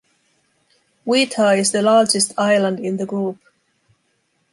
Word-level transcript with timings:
Wetar 1.05 1.59
is 1.59 1.71
the 1.73 1.83
largest 1.83 2.33
island 2.35 2.79
in 2.79 2.97
the 2.97 3.05
group. 3.05 3.37